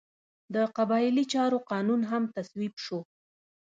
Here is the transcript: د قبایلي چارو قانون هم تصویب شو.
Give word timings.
د 0.53 0.55
قبایلي 0.77 1.23
چارو 1.33 1.57
قانون 1.71 2.01
هم 2.11 2.23
تصویب 2.35 2.73
شو. 2.85 2.99